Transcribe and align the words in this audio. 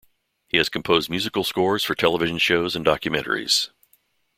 He 0.47 0.57
has 0.57 0.67
composed 0.67 1.11
musical 1.11 1.43
scores 1.43 1.83
for 1.83 1.93
television 1.93 2.39
shows 2.39 2.75
and 2.75 2.83
documentaries. 2.83 3.69